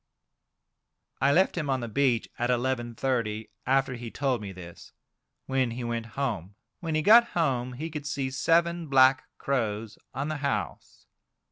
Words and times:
I 1.21 1.31
left 1.31 1.55
him 1.55 1.69
on 1.69 1.81
the 1.81 1.87
beach 1.87 2.27
at 2.39 2.49
11.30, 2.49 3.49
after 3.67 3.93
he 3.93 4.09
told 4.09 4.41
me 4.41 4.51
this, 4.51 4.93
when 5.45 5.69
he 5.69 5.83
went 5.83 6.07
home. 6.17 6.55
When 6.79 6.95
he 6.95 7.03
got 7.03 7.23
home 7.37 7.73
he 7.73 7.91
could 7.91 8.07
see 8.07 8.31
seven 8.31 8.87
black 8.87 9.25
crows 9.37 9.99
on 10.11 10.27
the 10.27 10.37
house. 10.37 11.05